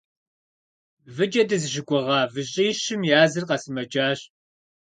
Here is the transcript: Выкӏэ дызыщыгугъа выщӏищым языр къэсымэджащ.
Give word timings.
Выкӏэ 1.15 1.43
дызыщыгугъа 1.49 2.19
выщӏищым 2.33 3.01
языр 3.23 3.43
къэсымэджащ. 3.49 4.19